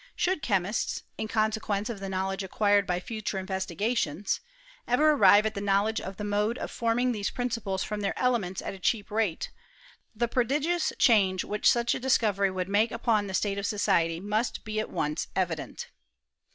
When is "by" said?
2.87-2.99